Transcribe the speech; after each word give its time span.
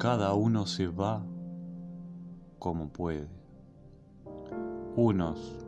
Cada 0.00 0.32
uno 0.32 0.64
se 0.64 0.86
va 0.86 1.22
como 2.58 2.88
puede. 2.88 3.28
Unos 4.96 5.58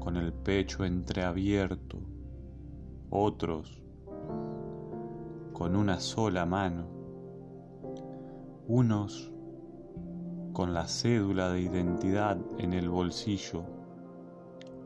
con 0.00 0.16
el 0.16 0.32
pecho 0.32 0.86
entreabierto, 0.86 1.98
otros 3.10 3.82
con 5.52 5.76
una 5.76 6.00
sola 6.00 6.46
mano, 6.46 6.86
unos 8.68 9.30
con 10.54 10.72
la 10.72 10.88
cédula 10.88 11.50
de 11.50 11.60
identidad 11.60 12.38
en 12.56 12.72
el 12.72 12.88
bolsillo, 12.88 13.64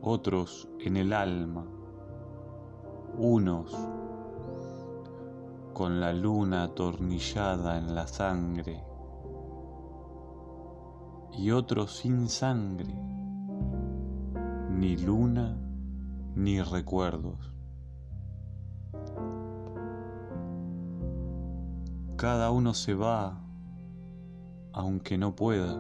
otros 0.03 0.69
en 0.81 0.97
el 0.97 1.13
alma, 1.13 1.65
unos 3.17 3.73
con 5.77 6.01
la 6.01 6.11
luna 6.11 6.63
atornillada 6.63 7.77
en 7.77 7.95
la 7.95 8.07
sangre 8.07 8.83
y 11.37 11.51
otros 11.51 11.99
sin 11.99 12.31
sangre, 12.31 12.95
ni 14.71 14.97
luna 14.97 15.55
ni 16.35 16.63
recuerdos. 16.63 17.53
Cada 22.17 22.51
uno 22.51 22.73
se 22.73 22.95
va 22.95 23.39
aunque 24.73 25.19
no 25.19 25.37
pueda. 25.37 25.79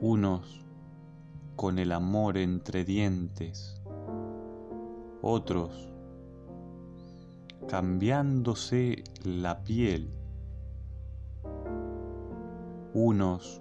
Unos 0.00 0.66
con 1.54 1.78
el 1.78 1.92
amor 1.92 2.38
entre 2.38 2.84
dientes, 2.84 3.80
otros 5.22 5.93
cambiándose 7.68 9.04
la 9.24 9.62
piel, 9.64 10.10
unos 12.92 13.60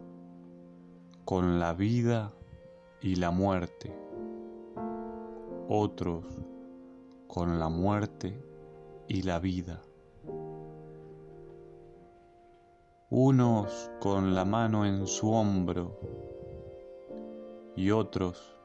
con 1.26 1.60
la 1.60 1.74
vida 1.74 2.34
y 3.02 3.16
la 3.16 3.32
muerte, 3.32 3.96
otros 5.68 6.26
con 7.28 7.60
la 7.60 7.70
muerte 7.70 8.40
y 9.08 9.24
la 9.24 9.40
vida. 9.40 9.82
Unos 13.10 13.92
con 14.00 14.34
la 14.34 14.44
mano 14.44 14.86
en 14.86 15.06
su 15.08 15.32
hombro 15.32 16.00
y 17.76 17.92
otros 17.92 18.56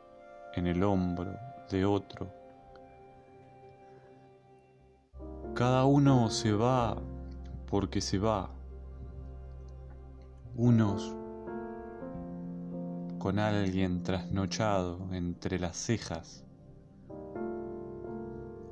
en 0.55 0.67
el 0.67 0.83
hombro 0.83 1.33
de 1.71 1.85
otro. 1.85 2.38
Cada 5.59 5.87
uno 5.87 6.31
se 6.31 6.53
va 6.53 6.97
porque 7.69 8.01
se 8.01 8.17
va. 8.21 8.49
Unos 10.55 11.17
con 13.19 13.41
alguien 13.41 14.05
trasnochado 14.05 15.09
entre 15.11 15.59
las 15.59 15.77
cejas. 15.77 16.45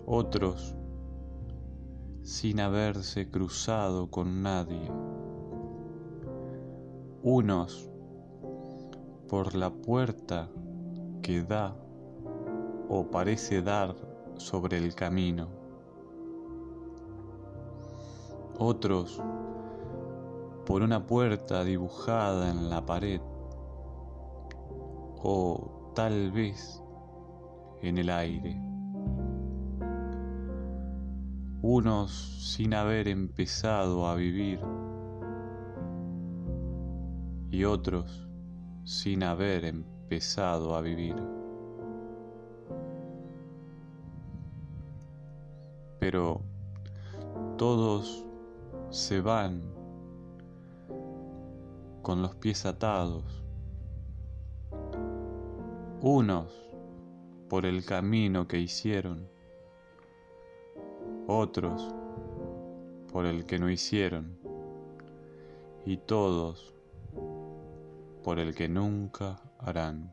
Otros 0.06 0.76
sin 2.22 2.60
haberse 2.60 3.32
cruzado 3.32 4.08
con 4.08 4.44
nadie. 4.44 4.88
Unos 7.24 7.90
por 9.28 9.56
la 9.56 9.70
puerta 9.70 10.48
que 11.20 11.42
da 11.42 11.76
o 12.88 13.10
parece 13.10 13.60
dar 13.60 13.96
sobre 14.36 14.78
el 14.78 14.94
camino 14.94 15.65
otros 18.58 19.22
por 20.64 20.82
una 20.82 21.06
puerta 21.06 21.64
dibujada 21.64 22.50
en 22.50 22.70
la 22.70 22.84
pared 22.84 23.20
o 25.22 25.92
tal 25.94 26.30
vez 26.32 26.82
en 27.82 27.98
el 27.98 28.10
aire. 28.10 28.60
Unos 31.62 32.12
sin 32.54 32.74
haber 32.74 33.08
empezado 33.08 34.06
a 34.06 34.14
vivir 34.14 34.60
y 37.50 37.64
otros 37.64 38.28
sin 38.84 39.22
haber 39.22 39.64
empezado 39.64 40.76
a 40.76 40.80
vivir. 40.80 41.16
Pero 45.98 46.42
todos 47.56 48.26
se 48.90 49.20
van 49.20 49.62
con 52.02 52.22
los 52.22 52.34
pies 52.36 52.66
atados, 52.66 53.44
unos 56.00 56.52
por 57.48 57.66
el 57.66 57.84
camino 57.84 58.46
que 58.46 58.58
hicieron, 58.58 59.28
otros 61.26 61.94
por 63.12 63.26
el 63.26 63.44
que 63.44 63.58
no 63.58 63.70
hicieron, 63.70 64.38
y 65.84 65.96
todos 65.96 66.74
por 68.22 68.38
el 68.38 68.54
que 68.54 68.68
nunca 68.68 69.40
harán. 69.58 70.12